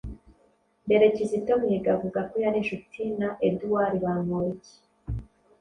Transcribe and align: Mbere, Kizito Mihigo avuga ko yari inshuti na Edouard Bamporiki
Mbere, 0.85 1.03
Kizito 1.15 1.51
Mihigo 1.61 1.89
avuga 1.95 2.19
ko 2.29 2.35
yari 2.43 2.57
inshuti 2.61 3.01
na 3.19 3.29
Edouard 3.47 3.93
Bamporiki 4.03 4.73